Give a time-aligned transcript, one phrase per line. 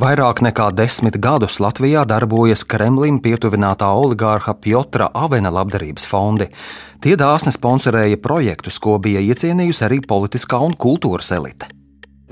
[0.00, 6.46] Vairāk nekā desmit gadus Latvijā darbojas Kremlim pietuvinātā oligārha Piotra Avena labdarības fondi.
[7.04, 11.68] Tie dāsni sponsorēja projektus, ko bija iecienījusi arī politiskā un kultūras elite.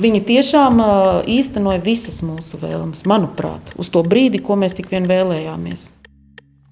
[0.01, 0.81] Viņi tiešām
[1.29, 5.91] īstenoja visas mūsu vēlmes, manuprāt, uz to brīdi, ko mēs tik vien vēlējāmies.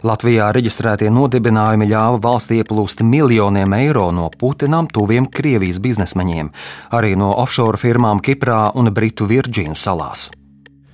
[0.06, 6.50] Latvijā reģistrētie nodibinājumi ļāva valstī ieplūst miljoniem eiro no Putinam tuviem Krievijas biznesmeņiem,
[6.96, 10.30] arī no offshore firmām Kiprā un Britu Virģīnu salās.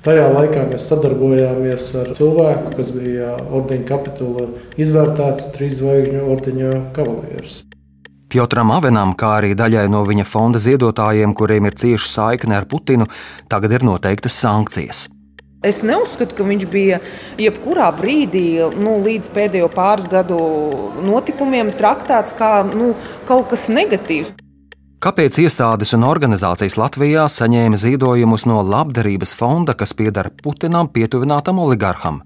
[0.02, 4.48] Tajā laikā mēs sadarbojāmies ar cilvēku, kas bija ordeņa kapitula
[4.82, 7.60] izvērtēts trīs zvaigžņu ordeņa kavalieris.
[8.32, 13.06] Piotram Avenam, kā arī daļai no viņa fonda ziedotājiem, kuriem ir cieša saikne ar Putinu,
[13.46, 15.04] tagad ir noteiktas sankcijas.
[15.62, 16.98] Es neuzskatu, ka viņš bija
[17.38, 18.46] jebkurā brīdī,
[18.82, 20.40] nu, līdz pēdējo pāris gadu
[21.06, 22.96] notikumiem, traktēts kā nu,
[23.28, 24.34] kaut kas negatīvs.
[25.02, 32.20] Kāpēc iestādes un organizācijas Latvijā saņēma ziedojumus no labdarības fonda, kas pieder Putinam pietuvinātam oligarham?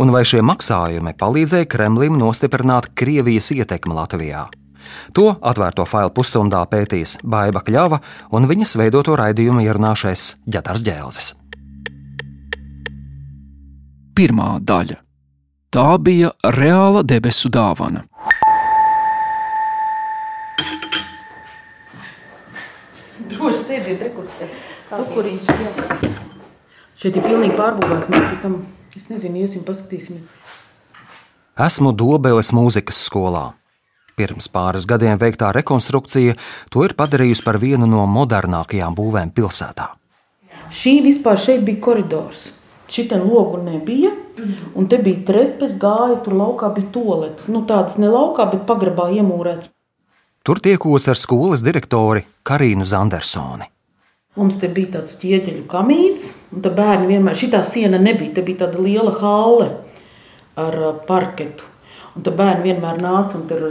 [0.00, 4.46] Un vai šie maksājumi palīdzēja Kremlim nostiprināt Krievijas ietekmi Latvijā?
[5.12, 8.00] To atvērto failu pusstundā pētīs Baiva Kļava
[8.32, 11.30] un viņas veidoto raidījumu ierunāšais Ģetars Ģēlzes.
[14.16, 15.02] Pirmā daļa.
[15.68, 18.06] Tā bija reāla debesu dāvana.
[23.32, 24.48] Droši sēdiet, rekursi.
[24.92, 25.50] Cukuriņš.
[25.50, 26.10] Jā.
[26.96, 28.10] Šeit ir pilnīgi pārbūvēts.
[28.12, 28.58] Mēs pēc tam,
[28.96, 30.28] es nezinu, iesim, paskatīsimies.
[31.66, 33.50] Esmu Dobeles mūzikas skolā.
[34.16, 36.36] Pirms pāris gadiem veiktā rekonstrukcija
[36.72, 39.90] to ir padarījusi par vienu no modernākajām būvēm pilsētā.
[40.72, 42.46] Šī vispār šeit bija koridors.
[42.88, 44.12] Šitā logu nebija,
[44.78, 47.50] un te bija trepes, gāja, tur laukā bija toaletes.
[47.52, 49.72] Nu, tādas ne laukā, bet pagrabā iemūrētas.
[50.46, 53.64] Tur tiekos ar skolas direktori Karīnu Zandersoni.
[54.38, 58.60] Mums te bija tāds ķieģeļu kamīns, un tā bērni vienmēr, šī siena nebija, te bija
[58.60, 59.66] tāda liela halle
[60.54, 60.76] ar
[61.08, 61.66] parketu.
[62.14, 63.64] Un tā bērni vienmēr nāca un tur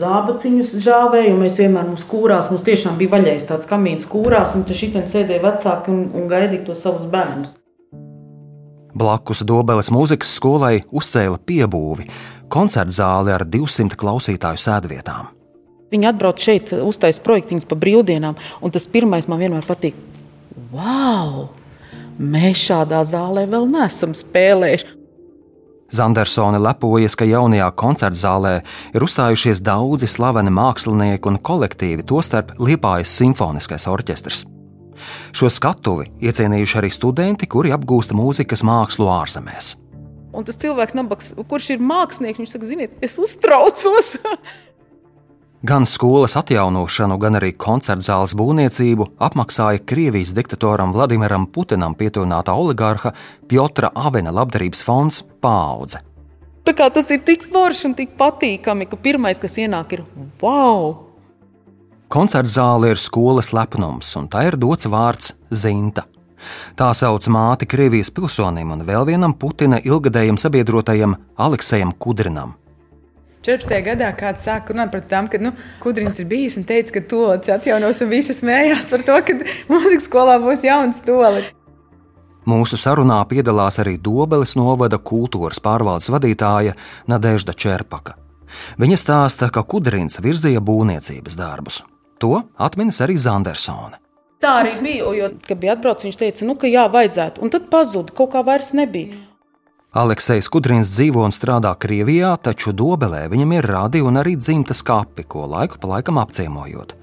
[0.00, 4.64] zābaciņus žāvēja, un mēs vienmēr mums kūrās, mums tiešām bija vaļējis tāds kamīns kūrās, un
[4.64, 7.52] te šitien sēdēja vecāki un, un gaidīja to savus bērnus.
[8.96, 12.08] Blakus Dobeles mūzikas skolai uzcēla piebūvi,
[12.48, 15.41] koncerta zāli ar 200 klausītāju sēdvietām.
[15.92, 19.98] Viņi atbrauc šeit, uztais projektiņus pa brīvdienām, un tas pirmais man vienmēr patīk.
[20.72, 21.50] Wow!
[22.16, 24.98] Mēs šādā zālē vēl neesam spēlējuši.
[25.92, 28.52] Zandersone lepojas, ka jaunajā koncerta zālē
[28.96, 34.46] ir uzstājušies daudzi slaveni mākslinieki un kolektīvi, tostarp Liepājas simfoniskais orķestris.
[35.36, 39.74] Šo skatuvi iecienījuši arī studenti, kuri apgūst mūzikas mākslu ārzemēs.
[40.32, 44.14] Un tas cilvēks, nabaks, kurš ir mākslinieks, viņš saka, ziniet, es uztraucos.
[45.62, 53.12] Gan skolas atjaunošanu, gan arī koncerta zāles būvniecību apmaksāja Krievijas diktatoram Vladimiram Putinam pietuvinātā oligārha
[53.46, 56.00] Piotra Avena labdarības fonds Paudze.
[56.66, 60.02] Tā kā tas ir tik forši un tik patīkami, ka pirmais, kas ienāk, ir
[60.42, 60.96] wow!
[62.10, 66.08] Koncerta zāle ir skolas lepnums, un tā ir dots vārds Zinta.
[66.74, 72.56] Tā sauc māti Krievijas pilsonim un vēl vienam Putina ilgadējam sabiedrotajam Aleksējam Kudrinam.
[73.42, 73.74] 14.
[73.82, 75.50] gadā kāds sāka runāt par tām, ka nu,
[75.82, 79.34] Kudrins ir bijis un teica, ka tolis atjaunos, un visi smējās par to, ka
[79.70, 81.50] mūzikas skolā būs jauns tolis.
[82.46, 86.74] Mūsu sarunā piedalās arī Dobeles novada kultūras pārvaldes vadītāja
[87.10, 88.16] Nadežda Čerpaka.
[88.82, 91.82] Viņa stāsta, ka Kudrins virzīja būvniecības darbus.
[92.22, 93.98] To atminas arī Zandersone.
[94.42, 97.70] Tā arī bija, jo, kad bija atbraucis, viņš teica, nu, ka jā, vajadzētu, un tad
[97.70, 99.18] pazuda, kaut kā vairs nebija.
[99.92, 105.26] Aleksis Kudrins dzīvo un strādā Krievijā, taču Dobelē viņam ir radi un arī dzimtas kapi,
[105.28, 106.94] ko laiku pa laikam apciemojot.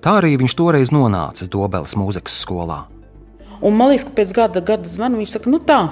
[0.00, 2.78] Tā arī viņš toreiz nonācis Dobeles mūzikas skolā.
[3.60, 5.82] Un man liekas, ka pēc gada, gada zvana viņš saka, nu tā,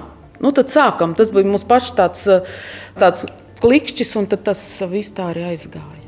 [0.41, 1.13] nu tad sākam.
[1.21, 2.25] Tas bija mums pašs tāds,
[2.97, 3.29] tāds
[3.61, 6.01] klikšķis, un tas viss tā arī aizgāja.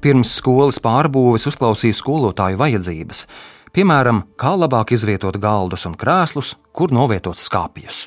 [0.00, 3.26] Pirms skolas pārbūves uzklausīja skolotāju vajadzības,
[3.76, 8.06] piemēram, kā labāk izvietot galdus un krēslus, kur novietot skāpjus.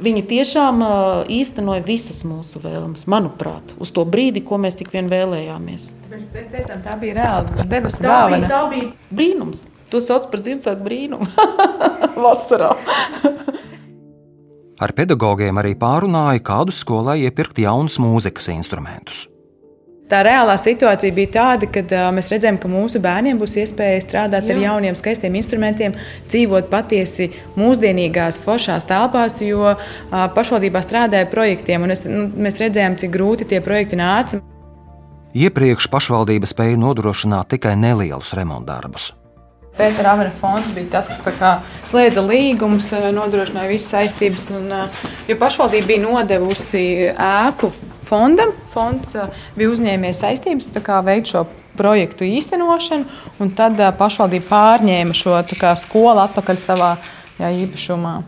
[0.00, 0.80] Viņi tiešām
[1.28, 5.90] īstenoja visas mūsu vēlmes, manuprāt, uz to brīdi, ko mēs tik vien vēlējāmies.
[6.08, 8.48] Mēs teicām, tā bija reāla debesu dāvana.
[8.48, 9.66] Tā bija brīnums.
[9.92, 11.28] To sauc par Ziemassvētku brīnumu
[12.24, 12.72] vasarā.
[14.82, 19.26] Ar pedagogiem arī pārunāja, kādus skolai iepirkt jaunus mūzikas instrumentus.
[20.12, 24.44] Tā reālā situācija bija tāda, ka uh, mēs redzējām, ka mūsu bērniem būs iespēja strādāt
[24.44, 24.52] Jā.
[24.52, 25.94] ar jauniem, skaistiem instrumentiem,
[26.28, 29.78] dzīvot patiesi mūsdienīgās, foršās telpās, jo uh,
[30.36, 31.86] pašvaldībā strādāja projektiem.
[31.94, 34.42] Es, nu, mēs redzējām, cik grūti tie projekti nāca.
[35.32, 39.14] Iepriekš pašvaldība spēja nodrošināt tikai nelielus remontdarbus.
[39.78, 44.44] Pētera Avena fonds bija tas, kas slēdza līgumus, nodrošināja visas saistības.
[44.52, 44.68] Un,
[45.24, 47.72] jo pašvaldība bija nodevusi ēku
[48.12, 49.16] fondam, fonds
[49.56, 50.70] bija uzņēmies saistības
[51.06, 53.08] veikt šo projektu īstenošanu,
[53.40, 56.92] un tad pašvaldība pārņēma šo kā, skolu atpakaļ savā
[57.40, 58.20] jā, īpašumā.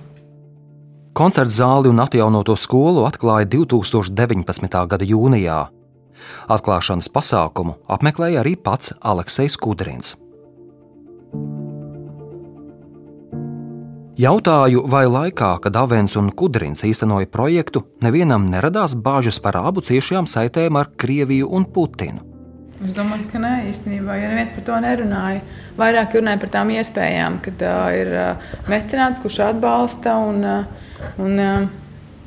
[1.15, 4.81] Koncerta zāli un atjaunoto skolu atklāja 2019.
[4.91, 5.61] gada jūnijā.
[6.51, 10.17] Atklāšanas pasākumu apmeklēja arī pats Aleksis Kudrins.
[14.15, 20.29] Jautāju, vai laikā, kad Avens un Kudrins īstenoja projektu, nevienam neradās bāžas par abu ciešajām
[20.31, 22.23] saitēm ar Krieviju un Putinu.
[22.85, 25.41] Es domāju, ka nē, īstenībā, ja neviens par to nerunāja,
[25.81, 28.13] vairāk runāja par tām iespējām, kad uh, ir
[28.71, 30.45] mecenāts, kurš atbalsta un,
[31.19, 31.43] un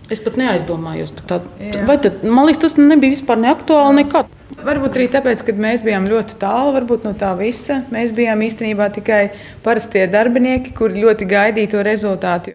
[0.08, 1.50] Es pat neaizdomājos par tādu.
[1.88, 4.37] Vai tad, man liekas, tas nebija vispār neaktuāli nekad.
[4.68, 7.86] Varbūt arī tāpēc, ka mēs bijām ļoti tālu no tā visa.
[7.88, 9.30] Mēs bijām īstenībā tikai
[9.64, 12.52] parastie darbinieki, kuri ļoti gaidīja to rezultātu.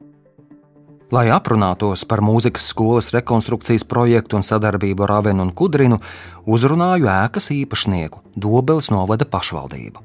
[1.13, 6.01] Lai aprunātos par mūzikas skolas rekonstrukcijas projektu un sadarbību ar Avenu un Kudrinu,
[6.45, 10.05] uzrunāju ēkas īpašnieku Dobeles novada pašvaldību.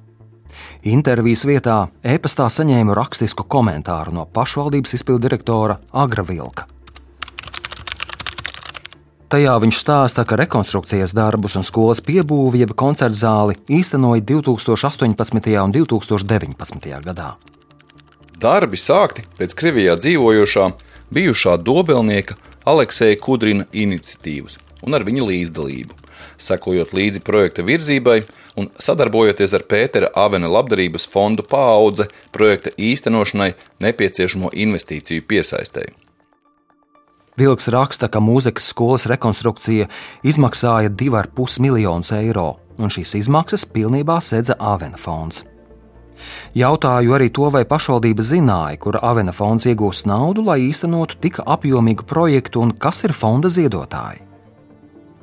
[0.87, 6.76] Intervijas vietā e-pastā saņēmu rakstisku komentāru no pašvaldības izpildirektora Agra Vilka.
[9.27, 15.49] Tajā viņš stāsta, ka rekonstrukcijas darbus un skolas piebūvi, jeb koncerta zāli īstenoja 2018.
[15.59, 16.87] un 2019.
[17.03, 17.33] gadā.
[18.39, 20.69] Darbi sākti pēc Krievijā dzīvojošā
[21.11, 25.99] bijušā dobelnieka Aleksēja Kudrina iniciatīvas un ar viņa līdzdalību,
[26.39, 28.21] sekojot līdzi projekta virzībai
[28.55, 36.06] un sadarbojoties ar Pētera Avena labdarības fondu paudze projekta īstenošanai nepieciešamo investīciju piesaistēji.
[37.37, 39.85] Vilks raksta, ka mūzikas skolas rekonstrukcija
[40.25, 45.43] izmaksāja 2,5 miljonus eiro, un šīs izmaksas pilnībā sedza Avena fonds.
[46.57, 52.07] Jautāju arī to, vai pašvaldība zināja, kur Avena fonds iegūs naudu, lai īstenotu tik apjomīgu
[52.09, 54.23] projektu un kas ir fonda ziedotāji.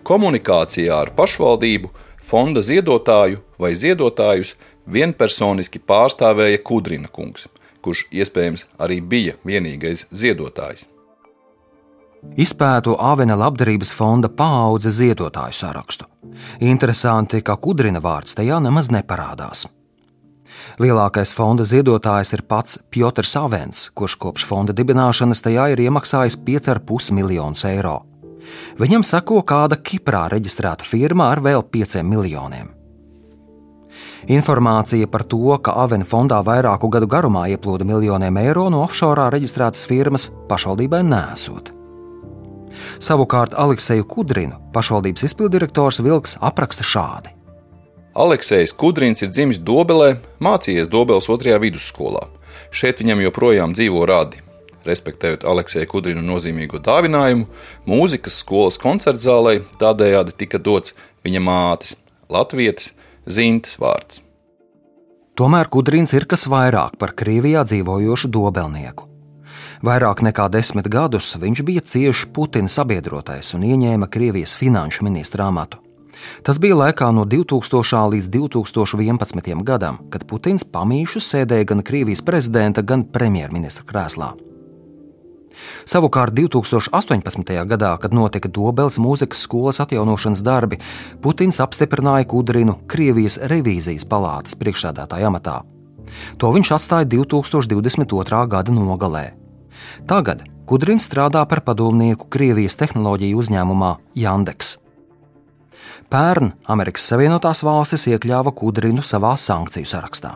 [0.07, 1.91] Komunikācijā ar pašvaldību
[2.23, 4.55] fonda ziedotāju vai ziedotājus
[4.87, 7.49] vienpersoniski pārstāvēja Kudrina kungs,
[7.83, 10.87] kurš iespējams arī bija vienīgais ziedotājs.
[12.35, 16.09] Izpētu Avena labdarības fonda paudze ziedotāju sarakstu.
[16.61, 19.69] Interesanti, ka Kudrina vārds tajā nemaz neparādās.
[20.83, 27.13] Lielākais fonda ziedotājs ir pats Piotrs Avens, kurš kopš fonda dibināšanas tajā ir iemaksājis 5,5
[27.15, 28.01] miljonus eiro.
[28.81, 32.73] Viņam sako kāda Kiprā reģistrēta firma ar vēl 5 miljoniem.
[34.35, 39.87] Informācija par to, ka Avena fondā vairāku gadu garumā ieplūda miljoniem eiro no offshore reģistrētas
[39.87, 41.84] firmas, pašvaldībai nesot.
[43.05, 47.35] Savukārt Alekseju Kudrinu pašvaldības izpildirektors Vilks apraksta šādi.
[48.17, 52.23] Aleksējs Kudrins ir dzimis Dobelē, mācījies Dobeles otrajā vidusskolā.
[52.73, 54.41] Šeit viņam joprojām dzīvo radi.
[54.89, 57.49] Respektējot Aleksēja Kudrina nozīmīgo dāvinājumu,
[57.89, 60.97] mūzikas skolas koncertzālē tādējādi tika dots
[61.27, 61.97] viņa mātes,
[62.33, 62.93] Latvijas
[63.27, 64.23] zīmes vārds.
[65.37, 69.11] Tomēr Kudrins ir kas vairāk par Krievijā dzīvojošu dobelnieku.
[69.85, 75.77] Vairāk nekā desmit gadus viņš bija cieši Putina sabiedrotais un ieņēma Krievijas finanšu ministra amatu.
[76.47, 78.01] Tas bija laikā no 2000.
[78.15, 79.61] līdz 2011.
[79.61, 84.31] gadam, kad Putins pamīšu sēdēja gan Krievijas prezidenta, gan premjerministra krēslā.
[85.85, 87.53] Savukārt 2018.
[87.69, 90.81] gadā, kad notika Dobeles mūzikas skolas atjaunošanas darbi,
[91.21, 95.61] Putins apstiprināja Kudrinu Krievijas revīzijas palātas priekšsēdētāja amatā.
[96.41, 98.47] To viņš atstāja 2022.
[98.49, 99.44] gada nogalē.
[100.11, 104.79] Tagad Kudrins strādā par padomnieku Krievijas tehnoloģiju uzņēmumā Jandeks.
[106.13, 110.35] Pērn Amerikas Savienotās valstis iekļāva Kudrinu savā sankciju sarakstā.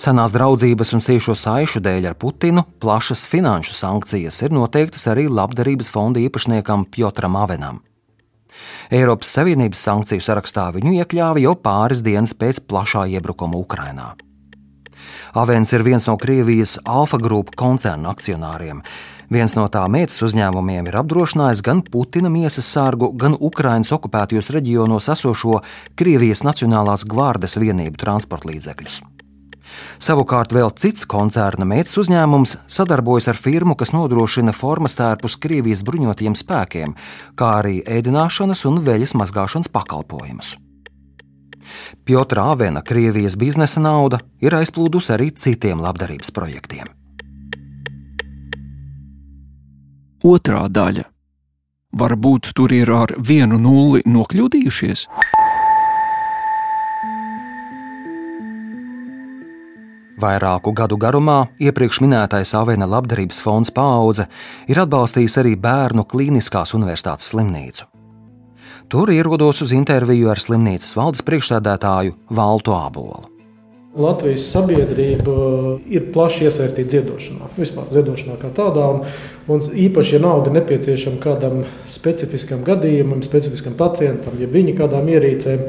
[0.00, 5.92] Senās draudzības un ciešo saišu dēļ ar Putinu plašas finanšu sankcijas ir noteiktas arī labdarības
[5.92, 7.82] fonda īpašniekam Piotram Avenam.
[8.88, 14.14] Eiropas Savienības sankciju sarakstā viņu iekļāva jau pāris dienas pēc plašā iebrukuma Ukrajinā.
[15.34, 18.82] Avens ir viens no Krievijas Alfa grupu koncerna akcionāriem.
[19.30, 25.06] Viens no tā meitas uzņēmumiem ir apdrošinājis gan Putina miesas sārgu, gan Ukraiņas okupētajos reģionos
[25.14, 25.60] esošo
[25.94, 29.00] Krievijas Nacionālās gvārdes vienību transporta līdzekļus.
[30.02, 36.34] Savukārt vēl cits koncerna meitas uzņēmums sadarbojas ar firmu, kas nodrošina formas tērpus Krievijas bruņotajiem
[36.34, 36.96] spēkiem,
[37.38, 40.56] kā arī ēdināšanas un veļas mazgāšanas pakalpojumus.
[42.04, 46.90] Piotra Avena Krievijas biznesa nauda ir aizplūdusi arī citiem labdarības projektiem.
[50.20, 51.06] Otrā daļa.
[52.00, 55.06] Varbūt tur ir ar vienu nulli nokļūdījušies?
[60.20, 64.28] Vairāku gadu garumā iepriekš minētais Avena labdarības fonds paudze
[64.68, 67.89] ir atbalstījis arī bērnu klīniskās universitātes slimnīcu.
[68.90, 73.20] Tur ierodos uz interviju ar slimnīcas valdes priekšsēdētāju Valtu Ābolu.
[73.94, 75.34] Latvijas sabiedrība
[75.86, 78.88] ir plaši iesaistīta ziedošanā, vispār ziedošanā kā tādā.
[78.90, 79.06] Un,
[79.46, 85.66] un īpaši, ja nauda nepieciešama kādam specifiskam gadījumam, specifiskam pacientam, ja viņi kādām ierīcēm,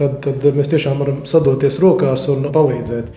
[0.00, 3.12] tad, tad mēs tiešām varam sadoties rokās un palīdzēt.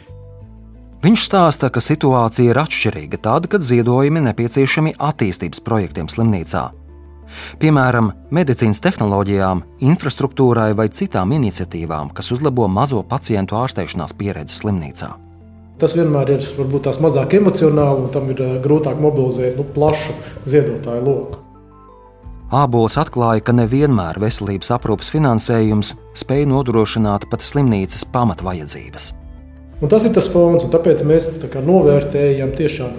[1.06, 6.74] Viņš stāsta, ka situācija ir atšķirīga tad, kad ziedojumi nepieciešami attīstības projektiem slimnīcā.
[7.62, 15.14] Piemēram, medicīnas tehnoloģijām, infrastruktūrai vai citām iniciatīvām, kas uzlabo mazo pacientu ārstēšanās pieredzi slimnīcā.
[15.82, 20.16] Tas vienmēr ir varbūt tās mazāk emocionāli, un tam ir eh, grūtāk mobilizēt nu, plašu
[20.48, 21.42] ziedotāju loku.
[22.56, 29.12] Ābols atklāja, ka nevienmēr veselības aprūpas finansējums spēj nodrošināt pat slimnīcas pamatvajadzības.
[29.84, 32.54] Un tas ir tas fons, un tāpēc mēs tā novērtējam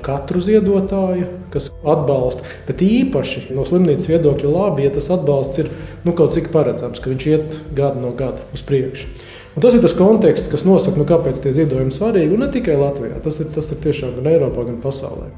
[0.05, 2.45] katru ziedotāju, kas atbalsta.
[2.69, 5.73] Bet īpaši no slimnīcas viedokļa labi, ja tas atbalsts ir
[6.05, 9.09] nu, kaut cik paredzams, ka viņš iet gadu no gada uz priekšu.
[9.57, 12.37] Un tas ir tas konteksts, kas nosaka, nu, kāpēc tie ziedojumi svarīgi.
[12.37, 15.33] Un ne tikai Latvijā, tas ir, tas ir tiešām gan Eiropā, gan pasaulē.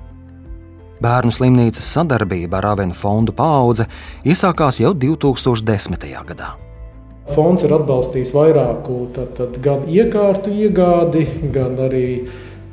[0.98, 3.86] Bērnu slimnīcas sadarbība ar Avenu fondu paudze
[4.26, 6.10] iesākās jau 2010.
[6.26, 6.56] gadā.
[7.34, 12.06] Fonds ir atbalstījis vairāku tad, tad gan iekārtu iegādi, gan arī,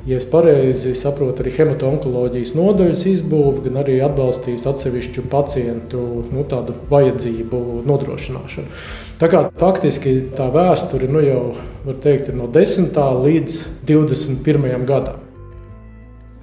[0.08, 6.46] ja es pareizi saprotu, arī hematonkoloģijas nodaļas izbūvi, gan arī atbalstījis atsevišķu pacientu nu,
[6.92, 8.80] vajadzību nodrošināšanu.
[9.20, 12.96] Tā kā faktiski tā vēsture nu, jau teikt, ir no 10.
[13.26, 14.88] līdz 21.
[14.88, 15.22] gadam.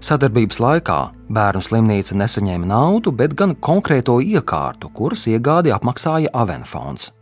[0.04, 1.00] Sadarbības laikā
[1.32, 7.14] bērnu slimnīca nesaņēma naudu, bet gan konkrēto iekārtu, kuras iegādi apmaksāja Avenfonds.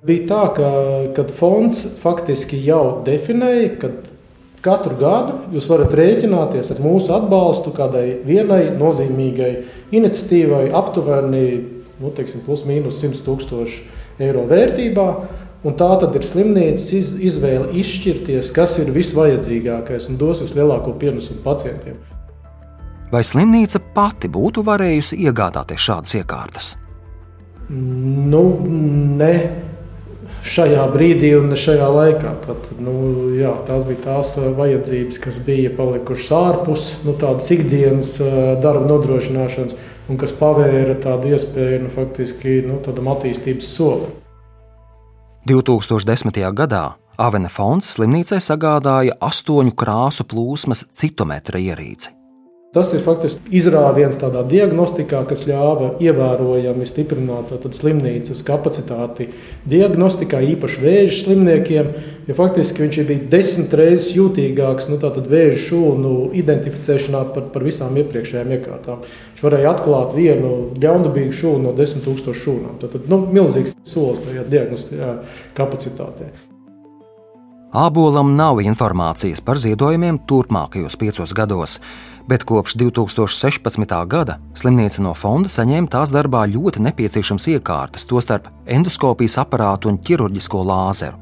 [0.00, 0.68] Bija tā, ka
[1.12, 3.90] kad fonds faktiski jau definēja, ka
[4.64, 9.50] katru gadu jūs varat rēķināties ar mūsu atbalstu kādai vienai nozīmīgai
[9.92, 11.44] iniciatīvai, aptuveni
[12.00, 13.84] nu, teiksim, plus mīnus 100 tūkstoši
[14.24, 15.06] eiro vērtībā.
[15.68, 21.44] Un tā tad ir slimnīcas iz, izvēle izšķirties, kas ir visvajadzīgākais un dos vislielāko pienesumu
[21.44, 22.00] pacientiem.
[23.12, 26.76] Vai slimnīca pati būtu varējusi iegādāties šādas iekārtas?
[27.68, 28.46] Nu,
[29.20, 29.34] ne
[30.46, 32.34] šajā brīdī un šajā laikā.
[32.46, 32.94] Tad, nu,
[33.36, 38.88] jā, tās bija tās uh, vajadzības, kas bija palikušas ārpus nu, tādas ikdienas uh, darba
[38.90, 39.76] nodrošināšanas,
[40.10, 44.16] un kas pavēra tādu iespēju nu, faktiski nu, tādam attīstības solim.
[45.48, 46.36] 2010.
[46.54, 52.19] gadā Avena fonds slimnīcai sagādāja astoņu krāsu plūsmas citometra ierīci.
[52.70, 59.24] Tas ir faktiski izrāviens tādā diagnostikā, kas ļāva ievērojami stiprināt slimnīcas kapacitāti
[59.66, 61.88] diagnostikā, īpaši vēža slimniekiem.
[62.28, 68.54] Jo faktiski viņš bija desmit reizes jūtīgāks nu, vēža šūnu identificēšanā par, par visām iepriekšējām
[68.60, 69.02] iekārtām.
[69.32, 72.78] Viņš varēja atklāt vienu ļaundabīgu šūnu no desmit tūkstošu šūnām.
[72.84, 75.10] Tad nu, milzīgs solis tajā diagnostiskajā
[75.58, 76.30] kapacitātē.
[77.70, 81.76] Ābolam nav informācijas par ziedojumiem turpmākajos piecos gados,
[82.30, 83.96] bet kopš 2016.
[84.06, 90.62] gada slimnīca no fonda saņēma tās darbā ļoti nepieciešams iekārtas, tostarp endoskopijas aparātu un ķirurģisko
[90.70, 91.18] lāzeru.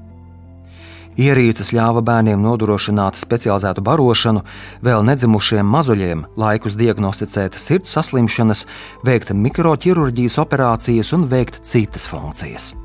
[1.19, 4.45] Ierīces ļāva bērniem nodrošināt specializētu barošanu,
[4.87, 8.67] vēl nedzimušiem mazuļiem laikus diagnosticēt sirds saslimšanas,
[9.09, 12.77] veikt mikroķirurģijas operācijas un veikt citas funkcijas.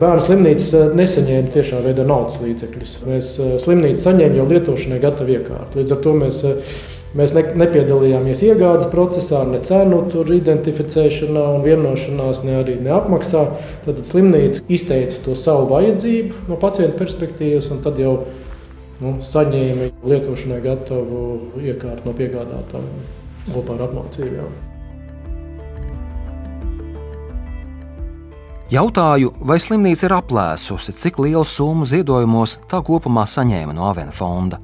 [0.00, 2.92] Bērnu slimnīcas eh, nesaņēma tiešā veidā naudas līdzekļus.
[3.08, 5.80] Mēs eh, slimnīcu saņēmām jau lietošanai gatavu iekārtu.
[5.80, 6.78] Līdz ar to mēs, eh,
[7.18, 10.02] mēs ne, nepiedalījāmies iegādes procesā, ne cenu
[10.36, 13.44] identificēšanā un vienošanās, ne arī neapmaksā.
[13.86, 18.16] Tad slimnīca izteica to savu vajadzību no pacienta perspektīvas, un tad jau
[19.00, 21.22] nu, saņēma lietošanai gatavu
[21.60, 23.06] iekārtu no piegādātājiem
[23.50, 24.58] kopā ar apmācībām.
[28.70, 34.60] Jautāju, vai slimnīca ir aplēsusi, cik lielu summu ziedojumos tā kopumā saņēma no Avena fonda.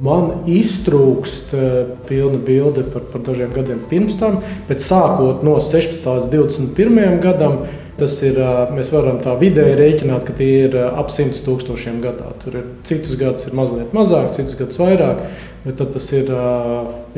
[0.00, 1.64] Man iztrūkst uh,
[2.08, 4.38] pilna bilde par, par dažiem gadiem pirms tam,
[4.68, 7.58] bet sākot no 16 līdz 21 gadam,
[8.00, 12.00] tas ir, uh, mēs varam tā vidēji rēķināt, ka tie ir uh, ap 100 tūkstošiem
[12.00, 12.32] gadā.
[12.40, 15.20] Tur ir citus gadus ir mazliet mazāk, citus gadus vairāk,
[15.66, 16.32] bet tas ir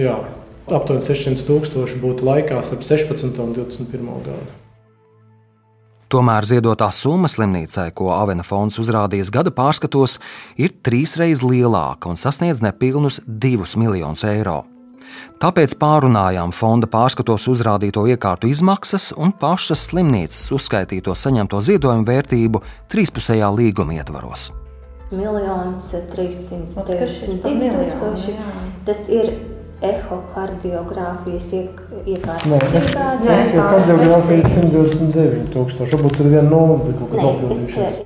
[0.02, 0.18] jā,
[0.66, 4.71] aptuveni 600 tūkstoši būtu laikā starp 16 un 21 gadu.
[6.12, 10.18] Tomēr ziedotā summa slimnīcai, ko Avena fonds uzrādījis gada pārskatos,
[10.60, 14.58] ir trīsreiz lielāka un sasniedz nepilnus 2 miljonus eiro.
[15.40, 22.60] Tāpēc pārunājām fonda pārskatos uzrādīto iekārtu izmaksas un pašas slimnīcas uzskaitīto saņemto ziedojumu vērtību
[22.92, 24.50] trīspusējā līguma ietvaros.
[25.16, 28.36] Miljonus 392 tūkstoši.
[28.84, 29.32] Tas ir
[29.80, 31.48] ehokardiogrāfijas
[32.06, 33.28] iekārtas iegāde.
[33.28, 35.94] Nē, kardiogrāfija ir 129 tūkstoši.
[35.96, 38.00] Varbūt tur viena nula, kaut kas nopildījušies.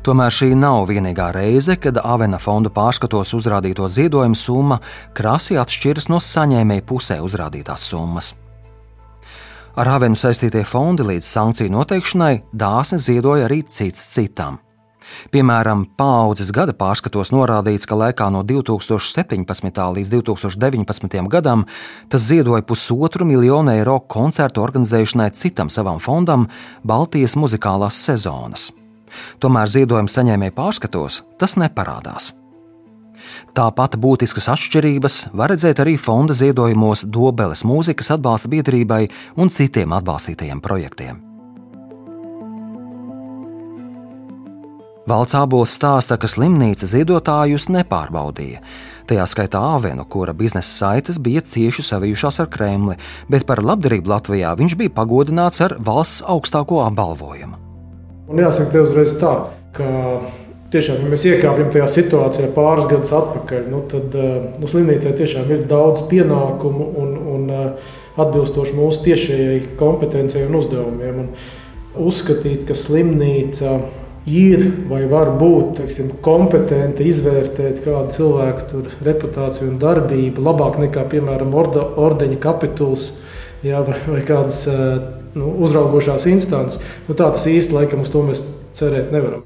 [0.00, 4.78] Tomēr šī nav vienīgā reize, kad Avena fondu pārskatos uzrādīto ziedojumu summa
[5.16, 8.32] krasi atšķiras no saņēmēja pusē uzrādītās summas.
[9.76, 14.58] Ar Avenu saistītie fondi līdz sankciju noteikšanai dāsni ziedoja arī cits citam.
[15.34, 19.84] Piemēram, paaudzes gada pārskatos norādīts, ka laikā no 2017.
[19.98, 21.28] līdz 2019.
[21.30, 21.66] gadam
[22.08, 26.48] tas ziedoja pusotru miljonu eiro koncertu organizēšanai citam savam fondam
[26.86, 28.70] Baltijas muzikālās sezonas.
[29.42, 32.34] Tomēr ziedojuma saņēmēja pārskatos tas neparādās.
[33.56, 40.62] Tāpat būtiskas atšķirības var redzēt arī fonda ziedojumos Dobeles mūzikas atbalsta biedrībai un citiem atbalstītajiem
[40.64, 41.29] projektiem.
[45.10, 48.60] Valsts abols stāsta, ka slimnīca ziedotājus nepārbaudīja.
[49.10, 52.94] Tajā skaitā Āvenu, kura biznesa saites bija cieši savijušās ar Kremli,
[53.26, 57.58] bet par labdarību Latvijā viņš bija pagodināts ar valsts augstāko apbalvojumu.
[58.30, 59.32] Un jāsaka, te uzreiz tā,
[59.74, 59.88] ka
[60.70, 65.64] tiešām, ja mēs iekāpjam tajā situācijā pāris gadus atpakaļ, nu, tad nu, slimnīcai tiešām ir
[65.72, 67.48] daudz pienākumu un, un
[68.14, 71.24] atbilstoši mūsu tiešajai kompetencijai un uzdevumiem.
[71.24, 73.98] Un uzskatīt, ka slimnīca ir
[74.90, 81.84] vai var būt teiksim, kompetenti izvērtēt kādu cilvēku reputāciju un darbību labāk nekā, piemēram, orda,
[82.00, 83.12] ordeņa kapituls
[83.66, 84.64] jā, vai, vai kādas
[85.34, 86.80] nu, uzraugošās instances.
[87.08, 88.44] Nu, tā tas īsti laikam uz to mēs
[88.78, 89.44] cerēt nevaram.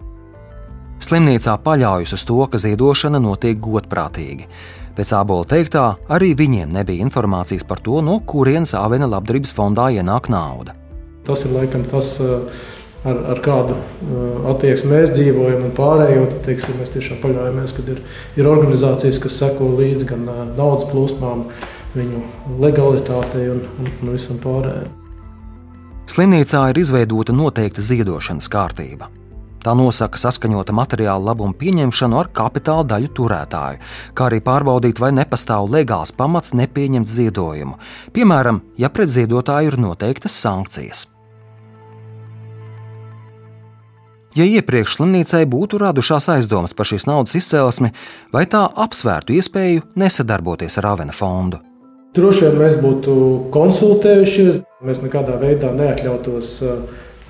[1.05, 4.47] Slimnīcā paļaujas uz to, ka ziedošana notiek godprātīgi.
[4.95, 10.31] Pēc abola teiktā, arī viņiem nebija informācijas par to, no kurienes Avena labdarības fondā ienāk
[10.31, 10.77] nauda.
[11.27, 12.47] Tas ir laikam tas, uh,
[13.05, 17.87] ar, ar kādu uh, attieksmi mēs dzīvojam, un pārējo tad, teiksim, mēs tiešām paļaujamies, ka
[17.95, 18.03] ir,
[18.41, 21.47] ir organizācijas, kas seko līdzi gan uh, naudas plūsmām,
[21.95, 22.23] viņu
[22.63, 24.93] legalitātei un, un, un visam pārējiem.
[26.11, 29.09] Slimnīcā ir izveidota noteikta ziedošanas kārtība.
[29.65, 33.81] Tā nosaka saskaņota materiāla labuma pieņemšanu ar kapitāla daļu turētāju,
[34.13, 37.81] kā arī pārbaudīt, vai nepastāv legāls pamats nepieņemt ziedojumu,
[38.13, 41.07] piemēram, ja pret ziedotāju ir noteiktas sankcijas.
[44.35, 47.93] Ja iepriekš slimnīcai būtu radušās aizdomas par šīs naudas izcēlesmi,
[48.35, 51.61] vai tā apsvērtu iespēju nesadarboties ar Avena fondu?
[52.15, 53.15] Droši vien mēs būtu
[53.55, 54.61] konsultējušies.
[54.85, 56.83] Mēs nekādā veidā neatļautos uh,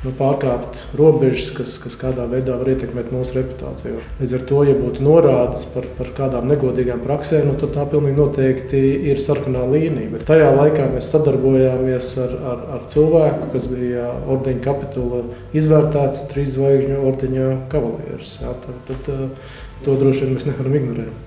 [0.05, 4.03] nu, pārkāpt robežas, kas, kas kādā veidā var ietekmēt mūsu reputāciju.
[4.21, 8.21] Līdz ar to, ja būtu norādes par, par kādām negodīgām praksēm, nu, tad tā pilnīgi
[8.21, 10.13] noteikti ir sarkanā līnija.
[10.15, 15.25] Bet tajā laikā mēs sadarbojāmies ar, ar, ar cilvēku, kas bija ordeņa kapitula
[15.57, 18.39] izvērtēts trīs zvaigžņu ordeņa kavalieris.
[18.45, 19.53] Jā, tad, tad, uh,
[19.85, 21.23] to droši vien mēs nevaram ignorēt.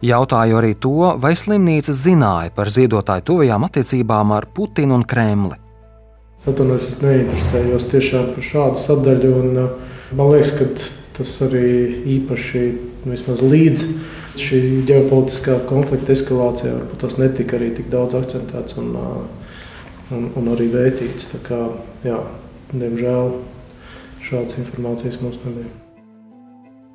[0.00, 5.58] Jautāju arī to, vai slimnīca zināja par ziedotāju tuvajām attiecībām ar Putinu un Kremli.
[6.40, 9.32] Satunēs es neinteresējos tiešām par šādu sadaļu.
[9.42, 10.68] Un, uh, man liekas, ka
[11.18, 11.66] tas arī
[12.16, 12.62] īpaši
[13.04, 13.84] vismaz līdz
[14.40, 19.58] šī ģeopolitiskā konflikta eskalācijā varbūt tas netika arī tik daudz akcentēts un, uh,
[20.16, 21.28] un, un arī vērtīts.
[21.34, 21.60] Tā kā,
[22.06, 22.22] jā,
[22.72, 23.34] diemžēl
[24.24, 25.68] šādas informācijas mums nebija.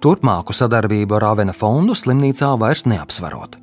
[0.02, 3.60] Turpmāku sadarbību ar Avena fondu slimnīcā vairs neapsverot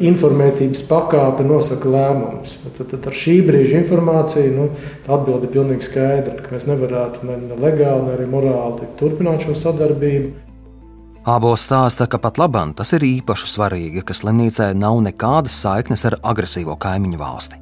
[0.00, 2.56] informētības pakāpe nosaka lēmumus.
[2.78, 4.68] Tad, tad ar šī brīža informāciju nu,
[5.04, 10.32] atbilde ir pilnīgi skaidra, ka mēs nevarētu ne legāli, ne arī morāli turpināt šo sadarbību.
[11.28, 16.16] Abos stāsta, ka pat labam tas ir īpaši svarīgi, ka slimnīcai nav nekādas saiknes ar
[16.18, 17.60] agresīvo kaimiņu valsti.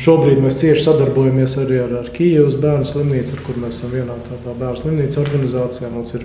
[0.00, 4.14] Šobrīd mēs cieši sadarbojamies arī ar, ar Kijavas bērnu slimnīcu, ar kur mēs esam vienā
[4.30, 5.90] tādā bērnu slimnīcas organizācijā.
[5.92, 6.24] Mums ir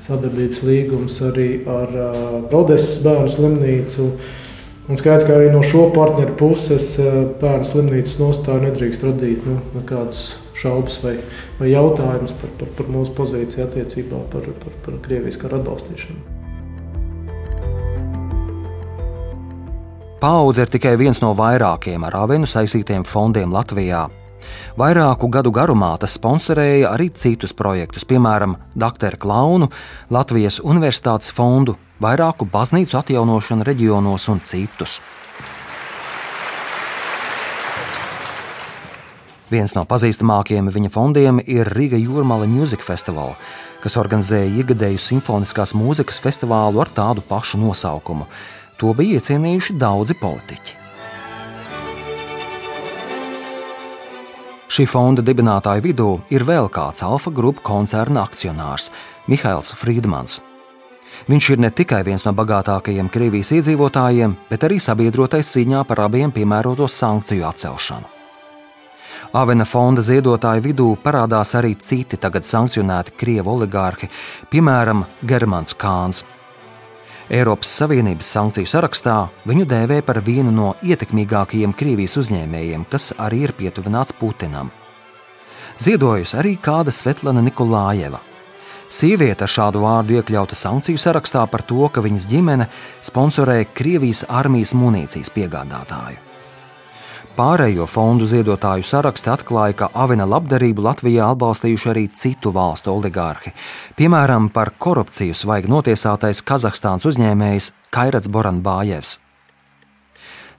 [0.00, 4.06] sadarbības līgums arī ar uh, Odeses bērnu slimnīcu.
[4.08, 4.40] Uh,
[4.90, 9.60] Un skaidrs, ka arī no šo partneru puses eh, bērnu slimnīcas nostāja nedrīkst radīt nu,
[9.76, 11.14] nekādas šaubas vai,
[11.60, 16.18] vai jautājumus par, par, par mūsu pozīciju attiecībā par, par, par Krievijas kara atbalstīšanu.
[20.22, 24.04] Paudze ir tikai viens no vairākiem ar avenu saistītiem fondiem Latvijā.
[24.78, 29.18] Vairāku gadu garumā tas sponsorēja arī citus projektus, piemēram, Dr.
[29.22, 29.70] Klaunu,
[30.10, 35.00] Latvijas Universitātes fondu, vairāku baznīcu atjaunošanu reģionos un citus.
[39.52, 43.34] Viens no pazīstamākajiem viņa fondiem ir Riga Jūrmāla Music Festival,
[43.84, 48.24] kas organizēja ikgadēju simfoniskās mūzikas festivālu ar tādu pašu nosaukumu.
[48.80, 50.78] To bija iecienījuši daudzi politiķi.
[54.72, 58.88] Šī fonda dibinātāju vidū ir vēl kāds Alfa grupu koncerna akcionārs-
[59.28, 60.40] Mihails Friedmans.
[61.30, 66.32] Viņš ir ne tikai viens no bagātākajiem Krievijas iedzīvotājiem, bet arī sabiedrotais cīņā par abiem
[66.34, 68.10] piemēroto sankciju atcelšanu.
[69.32, 74.10] Avena fonda ziedotāju vidū parādās arī citi tagad sankcionēti krievu oligārhi,
[74.52, 76.20] piemēram, Germans Kāns.
[77.32, 79.14] Eiropas Savienības sankciju sarakstā
[79.48, 84.68] viņu dēvē par vienu no ietekmīgākajiem Krievijas uzņēmējiem, kas arī ir pietuvināts Putinam.
[85.80, 88.20] Ziedojusi arī kāda Svetlana Nikolājeva,
[88.92, 92.66] Sieviete šādu vārdu iekļauta sankciju sarakstā par to, ka viņas ģimene
[93.00, 96.20] sponsorē Krievijas armijas munīcijas piegādātāju.
[97.32, 103.54] Pārējo fondu ziedotāju saraksti atklāja, ka avina labdarību Latvijā atbalstījuši arī citu valstu oligārhi.
[103.96, 109.16] Piemēram, par korupciju svaigi notiesātais Kazahstānas uzņēmējs Kairats Boranbājevs.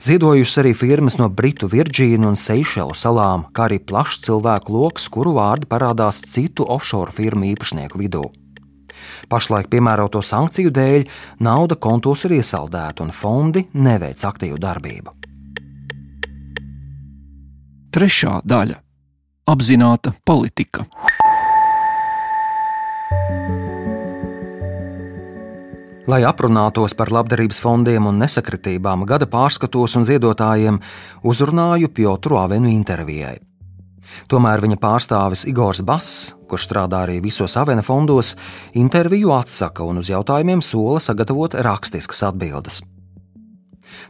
[0.03, 5.31] Ziedojušas arī firmas no Britu Virģīnu un Seišelu salām, kā arī plašs cilvēku lokus, kuru
[5.37, 8.25] vārdi parādās citu offshore firmu īpašnieku vidū.
[9.31, 11.07] Pašlaik piemēroto sankciju dēļ
[11.47, 15.15] nauda kontos ir iesaldēta un fondi neveic aktīvu darbību.
[17.95, 18.75] Trešā daļa-
[19.55, 20.83] apzināta politika.
[26.03, 30.79] Lai aprunātos par labdarības fondiem un nesakritībām, gada pārskatos un ziedotājiem
[31.23, 33.37] uzrunāju Piotru Avenu intervijai.
[34.27, 38.33] Tomēr viņa pārstāvis Igors Bass, kurš strādā arī visos Avena fondos,
[38.75, 42.81] interviju atsaka un uz jautājumiem sola sagatavot rakstiskas atbildes.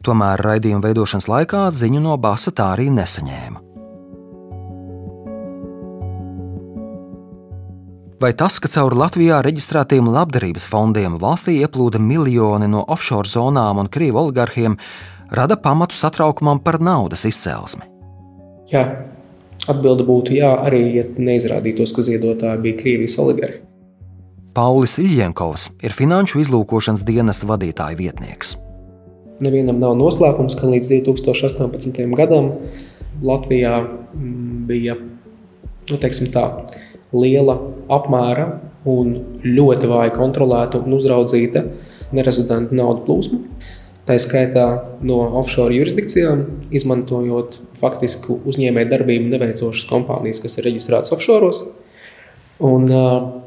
[0.04, 3.73] Tomēr raidījuma veidošanas laikā ziņu no Basa tā arī nesaņēma.
[8.24, 13.90] Vai tas, ka caur Latvijā reģistrētiem labdarības fondiem valstī ieplūda miljoni no offshore zonām un
[13.92, 14.78] krievu oligarhiem,
[15.36, 17.84] rada pamatu satraukumam par naudas izcelsmi?
[18.72, 18.84] Jā,
[19.68, 23.60] atbilde būtu jā, arī ja neizrādītos, ka ziedotāji bija Krievijas oligarhi.
[24.56, 28.56] Paulis Iljenkovs ir finanšu izlūkošanas dienesta vadītāja vietnieks.
[29.44, 32.00] Nevienam nav noslēpums, ka līdz 2018.
[32.16, 32.54] gadam
[33.26, 34.96] Latvijā mm, bija
[35.90, 36.48] nu, tā,
[37.14, 37.58] liela
[37.94, 38.48] apmēra
[38.90, 41.64] un ļoti vāji kontrolēta un uzraudzīta
[42.14, 43.40] nerezidenta naudas plūsma.
[44.04, 44.66] Tā skaitā
[45.08, 46.42] no offshore jurisdikcijām,
[46.76, 51.54] izmantojot faktisku uzņēmēju darbību neveicošas kompānijas, kas ir reģistrētas offshore.
[52.64, 52.86] Un,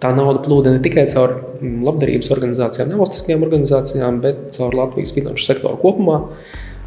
[0.01, 5.79] tā nauda plūda ne tikai caur labdarības organizācijām, nevalstiskajām organizācijām, bet caur Latvijas finanšu sektoru
[5.81, 6.23] kopumā.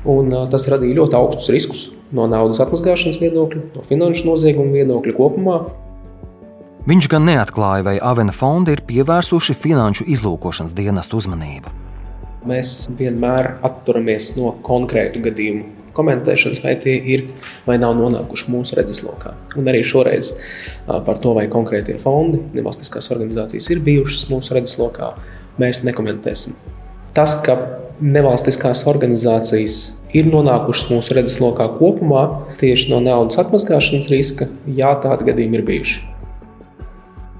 [0.09, 5.59] Un, tas radīja ļoti augstus riskus no naudas atmazgāšanas viedokļa, no finanšu nozieguma viedokļa kopumā.
[6.87, 11.73] Viņš gan neatklāja, vai Avena fondi ir pievērsuši finanšu izlūkošanas dienestu uzmanību.
[12.47, 17.25] Mēs vienmēr atturamies no konkrētu gadījumu komentēšanas, vai tie ir
[17.65, 19.33] vai nav nonākuši mūsu redzeslokā.
[19.59, 20.31] Un arī šoreiz
[20.87, 25.11] par to, vai konkrēti ir fondi, nevalstiskās organizācijas ir bijušas mūsu redzeslokā,
[25.59, 26.55] mēs nekomentēsim.
[27.17, 27.57] Tas, ka
[27.99, 29.81] nevalstiskās organizācijas
[30.15, 32.23] ir nonākušas mūsu redzeslokā kopumā
[32.63, 34.47] tieši no naudas atmazgāšanas riska,
[34.79, 36.05] jā, tādi gadījumi ir bijuši.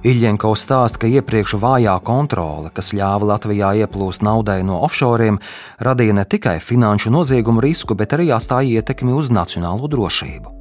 [0.00, 5.34] Iļņenko stāsta, ka iepriekš vājā kontrole, kas ļāva Latvijā ieplūst naudai no offshore,
[5.76, 10.54] radīja ne tikai finanšu noziegumu risku, bet arī atstāja ietekmi uz nacionālo drošību.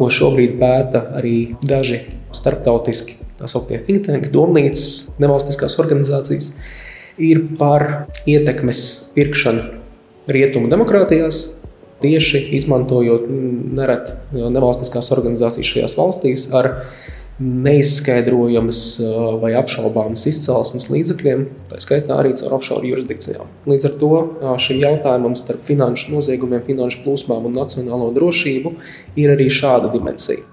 [0.00, 2.00] Ko šobrīd pēta arī daži
[2.32, 6.54] starptautiski tā sauktie think tanki, domnīcas, nevalstiskās organizācijas,
[7.20, 9.68] ir par ietekmes pirkšanu
[10.32, 11.50] rietumu demokrātijās,
[12.00, 13.28] tieši izmantojot
[13.76, 16.72] nereti nevalstiskās organizācijas šajās valstīs ar
[17.40, 19.00] neizskaidrojamas
[19.40, 23.48] vai apšaubāmas izcelsmes līdzekļiem, tā skaitā arī caur offshore jurisdikcijām.
[23.70, 24.12] Līdz ar to
[24.60, 28.74] šim jautājumam starp finanšu noziegumiem, finanšu plūsmām un nacionālo drošību
[29.16, 30.44] ir arī šāda dimensija.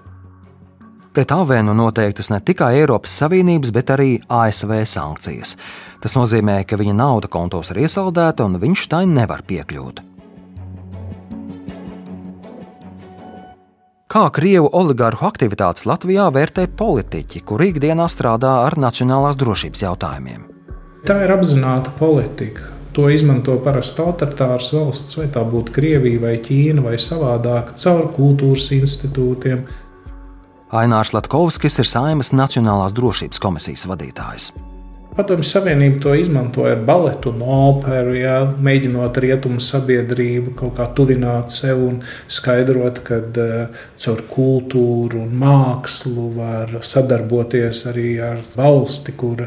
[1.12, 5.56] Pret Avēnu noteiktas ne tikai Eiropas Savienības, bet arī ASV sankcijas.
[5.98, 10.07] Tas nozīmē, ka viņa nauda kontos ir iesaldēta un viņš tai nevar piekļūt.
[14.08, 20.46] Kā Krievu oligarhu aktivitātes Latvijā vērtē politiķi, kuri ikdienā strādā ar nacionālās drošības jautājumiem?
[21.04, 22.70] Tā ir apzināta politika.
[22.96, 28.70] To izmanto parasti autoritāras valsts, vai tā būtu Krievija, vai Ķīna, vai savādāk, caur kultūras
[28.78, 29.66] institūtiem.
[30.72, 34.48] Ainārs Latkovskis ir Saimas Nacionālās drošības komisijas vadītājs.
[35.18, 41.50] Padomju Savienība to izmantoja ar baletu un operu, jā, mēģinot rietumu sabiedrību kaut kā tuvināt
[41.50, 41.96] sev un
[42.30, 49.42] skaidrot, ka uh, caur kultūru un mākslu var sadarboties arī ar valsti, kur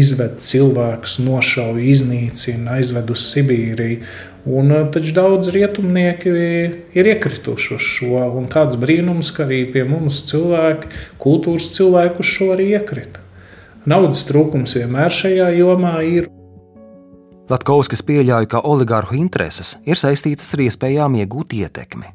[0.00, 4.06] izved cilvēkus, nošauj, iznīcina, aizved uz Sibīriju.
[4.48, 6.32] Un, uh, taču daudz rietumnieki
[6.96, 10.88] ir iekrituši uz šo, un kāds brīnums, ka arī pie mums cilvēki,
[11.20, 13.21] kultūras cilvēki uz šo arī iekrita.
[13.82, 16.28] Naudas trūkums vienmēr šajā jomā ir.
[17.50, 22.12] Latkovskis pieļauj, ka oligārhu intereses ir saistītas ar iespējām iegūt ietekmi.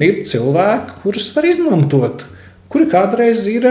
[0.00, 2.22] Ir cilvēki, kurus var izmantot,
[2.70, 3.66] kuri kādreiz ir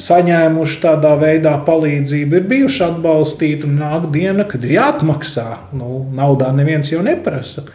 [0.00, 5.48] saņēmuši tādā veidā palīdzību, ir bijuši atbalstīti, un nāk diena, kad ir jāatmaksā.
[5.74, 7.66] Nu, naudā neviens jau neprasa,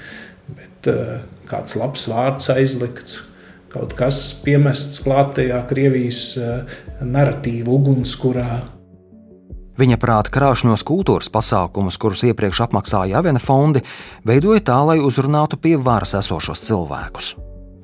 [0.48, 1.20] bet uh,
[1.52, 3.22] kāds labs vārds aizlikts.
[3.70, 8.79] Kaut kas piemests klātajā Krievijas uh, narratīva ugunskurā.
[9.80, 13.80] Viņa prāta krāšņos kultūras pasākumus, kurus iepriekš apmaksāja Avena fondi,
[14.28, 17.38] veidoja tā, lai uzrunātu pie varas esošos cilvēkus.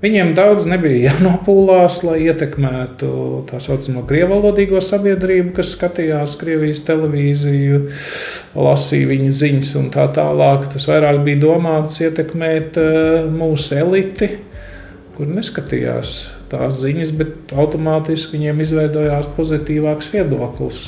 [0.04, 3.08] Viņiem daudz nebija jānopūlās, lai ietekmētu
[3.48, 7.80] tā saucamo krievalodīgo sabiedrību, kas skatījās Krievijas televīziju,
[8.60, 10.68] lasīja viņa ziņas un tā tālāk.
[10.76, 14.34] Tas vairāk bija domāts ietekmēt eh, mūsu eliti,
[15.16, 16.14] kur neskatījās
[16.52, 20.84] tās ziņas, bet automātiski viņiem izveidojās pozitīvāks viedoklis.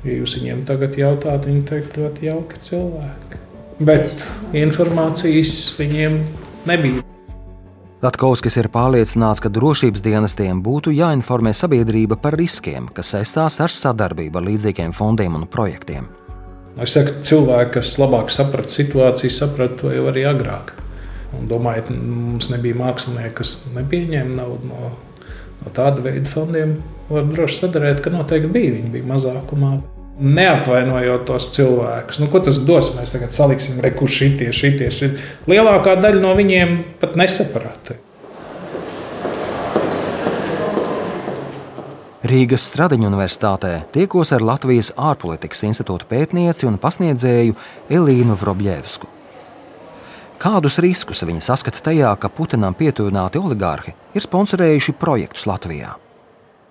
[0.00, 3.40] Ja jūs viņiem tagad jautājat, viņi teikt, ļoti jauki cilvēki.
[3.84, 4.22] Bet
[4.56, 6.20] informācijas viņiem
[6.68, 7.04] nebija.
[8.00, 14.40] Latkovskis ir pārliecināts, ka drošības dienestiem būtu jāinformē sabiedrība par riskiem, kas saistās ar sadarbību
[14.40, 16.08] ar līdzīgiem fondiem un projektiem.
[16.80, 20.72] Es saku, cilvēki, kas labāk saprata situāciju, saprata to jau arī agrāk.
[21.36, 24.94] Un domāju, mums nebija mākslinieki, kas nepieņēma naudu no,
[25.60, 26.78] no tāda veida fondiem
[27.10, 28.76] var droši sadarīt, ka noteikti bija.
[28.78, 29.72] Viņi bija mazākumā.
[30.20, 32.90] Neapvainojot tos cilvēkus, nu, ko tas dos?
[32.98, 35.22] Mēs tagad saliksim, kurš šitie, šitie, šitie.
[35.48, 37.96] Lielākā daļa no viņiem pat nesaprata.
[42.30, 47.56] Rīgas Stradiņu universitātē tiekos ar Latvijas ārpolitikas institūta pētnieci un pasniedzēju
[47.96, 49.08] Elīnu Vrobļevsku.
[50.40, 55.96] Kādus riskus viņa saskata tajā, ka Putinam pietuvināti oligārhi ir sponsorējuši projektus Latvijā?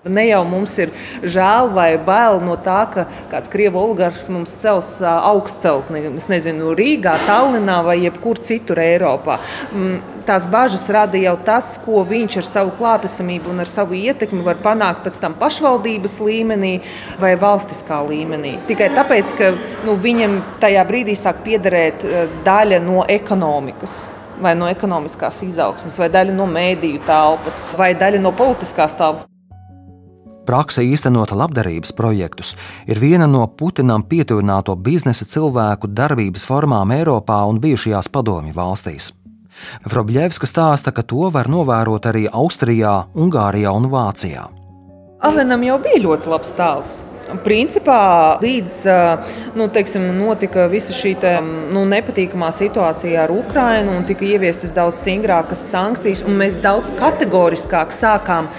[0.07, 0.93] Ne jau mums ir
[1.27, 7.17] žēl vai bail no tā, ka kāds krievu oligarhs mums cels augstceltni, es nezinu, Rīgā,
[7.27, 9.35] Tallinā vai jebkur citur Eiropā.
[9.73, 14.39] Mm, tās bažas rada jau tas, ko viņš ar savu klātesamību un ar savu ietekmi
[14.45, 16.71] var panākt pēc tam pašvaldības līmenī
[17.19, 18.53] vai valstiskā līmenī.
[18.69, 19.49] Tikai tāpēc, ka
[19.83, 22.05] nu, viņam tajā brīdī sāk piederēt
[22.47, 24.05] daļa no ekonomikas
[24.39, 29.27] vai no ekonomiskās izaugsmas, vai daļa no mēdīju telpas, vai daļa no politiskās telpas
[30.49, 32.55] prakse īstenot labdarības projektus
[32.89, 39.11] ir viena no Putinam pietuvināto biznesa cilvēku darbības formām Eiropā un bijušajās padomju valstīs.
[39.85, 44.47] Vrobļevska stāsta, ka to var novērot arī Austrijā, Ungārijā un Vācijā.
[45.29, 46.97] Avenam jau bija ļoti labs tēls.
[47.43, 47.99] Principā
[48.41, 48.79] līdz
[49.59, 51.35] nu, teiksim, notika visa šī te,
[51.75, 57.93] nu, nepatīkamā situācija ar Ukrajinu un tika ieviestas daudz stingrākas sankcijas, un mēs daudz kategoriskāk
[57.93, 58.49] sākām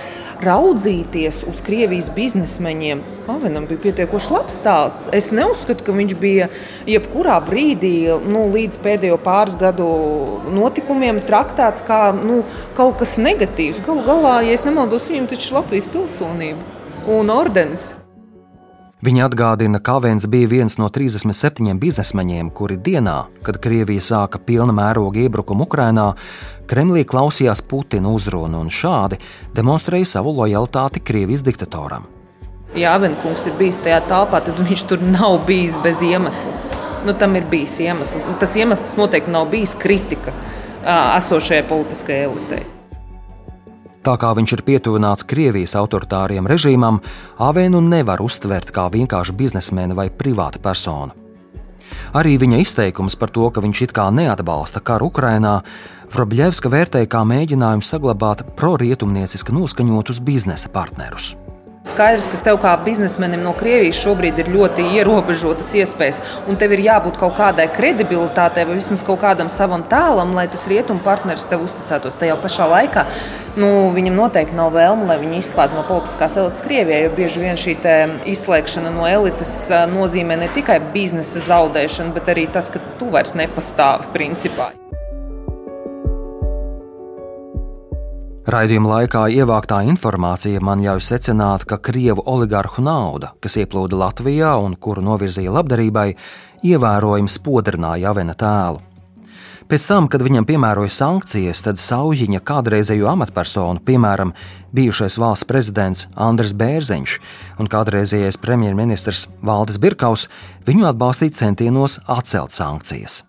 [0.45, 3.03] raudzīties uz Krievijas biznesmeņiem.
[3.31, 5.07] Avenam bija pietiekoši labs stāsts.
[5.15, 6.49] Es neuzskatu, ka viņš bija
[6.89, 7.95] jebkurā brīdī,
[8.27, 9.87] nu, līdz pēdējo pāris gadu
[10.51, 12.43] notikumiem, traktēts kā nu,
[12.79, 13.85] kaut kas negatīvs.
[13.87, 16.79] Galu galā, ja es nemaldos, viņam taču ir Latvijas pilsonība
[17.11, 17.91] un ordenis.
[19.01, 24.75] Viņa atgādina, ka Kavens bija viens no 37 biznesmeņiem, kuri dienā, kad Krievija sāka pilna
[24.77, 26.11] mēroga iebrukumu Ukrajinā,
[26.69, 29.17] Kremlī klausījās Putina uzrunu un šādi
[29.57, 32.05] demonstrēja savu lojalitāti Krievijas diktatoram.
[32.77, 36.53] Ja Avenkungs ir bijis tajā telpā, tad viņš tur nav bijis bez iemesla.
[37.09, 40.37] Nu, tam ir bijis iemesls, un tas iemesls noteikti nav bijis kritika
[40.85, 42.63] esošajai politiskajai elitei.
[44.01, 47.03] Tā kā viņš ir pietuvināts Krievijas autoritāriem režīmam,
[47.37, 51.13] Avenu nevar uztvert kā vienkārši biznesmeni vai privāta persona.
[52.17, 55.61] Arī viņa izteikums par to, ka viņš it kā neatbalsta karu Ukrajinā,
[56.11, 61.37] Vrobļevska vērtēja kā mēģinājumu saglabāt prorietumnieciski noskaņotus biznesa partnerus.
[62.01, 66.81] Skaidrs, ka tev kā biznesmenim no Krievijas šobrīd ir ļoti ierobežotas iespējas, un tev ir
[66.87, 71.67] jābūt kaut kādai kredibilitātei vai vismaz kaut kādam savam tēlam, lai tas rietumu partneris tev
[71.67, 72.17] uzticētos.
[72.17, 73.05] Tajā pašā laikā
[73.61, 77.61] nu, viņam noteikti nav vēlme, lai viņu izslēgtu no politiskās elites Krievijā, jo bieži vien
[77.61, 77.77] šī
[78.33, 79.57] izslēgšana no elites
[79.93, 84.73] nozīmē ne tikai biznesa zaudēšanu, bet arī tas, ka tu vairs nepastāvi principā.
[88.51, 94.75] Raidījuma laikā ievāktā informācija man ļauj secināt, ka krievu oligarhu nauda, kas ieplūda Latvijā un
[94.75, 96.09] kuru novirzīja labdarībai,
[96.67, 98.83] ievērojami spodrināja Avena tēlu.
[99.71, 104.35] Pēc tam, kad viņam piemēroja sankcijas, tad Saujiņa kādreizējo amatpersonu, piemēram,
[104.75, 107.19] bijušais valsts prezidents Andris Bērziņš
[107.63, 110.27] un kādreizējais premjerministrs Valdis Birkaus,
[110.67, 113.23] viņu atbalstīja centienos atcelt sankcijas.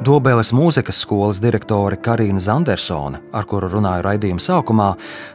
[0.00, 4.86] Dobeles mūzikas skolas direktore Karina Zandersone, ar kuru runāju raidījuma sākumā,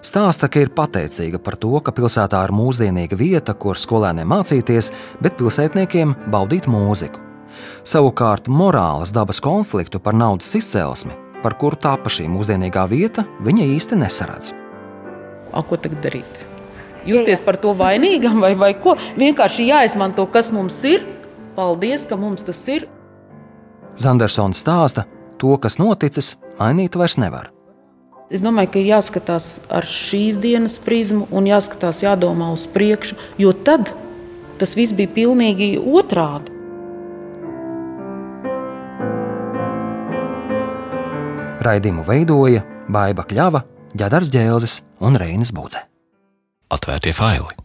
[0.01, 4.89] stāsta, ka ir pateicīga par to, ka pilsētā ir mūsdienīga vieta, kur skolēniem mācīties,
[5.21, 7.21] bet pilsētniekiem baudīt mūziku.
[7.85, 11.13] Savukārt morāles dabas konfliktu par naudas izcelsmi,
[11.45, 14.49] par kuru tāpa šī mūsdienīgā vieta, viņa īsti nesaredz.
[15.53, 16.41] A, ko tagad darīt?
[17.05, 18.97] Justies par to vainīgam vai, vai ko?
[19.13, 21.05] Vienkārši jāizmanto, kas mums ir.
[21.53, 22.89] Paldies, ka mums tas ir.
[23.95, 25.05] Zandersons stāsta,
[25.39, 27.51] to, kas noticis, mainīt vairs nevar.
[28.33, 33.53] Es domāju, ka ir jāskatās ar šīs dienas prizmu un jāskatās, jādomā uz priekšu, jo
[33.53, 33.91] tad
[34.59, 36.53] tas viss bija pilnīgi otrādi.
[41.65, 43.63] Raidījumu veidoja Baiva Kļava,
[43.97, 45.85] Ģedars Džēlzes un Reinas Budze.
[46.73, 47.64] Atvērtie faili!